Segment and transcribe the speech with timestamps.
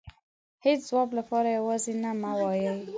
[0.65, 2.73] هيچ ځواب لپاره يوازې نه مه وايئ.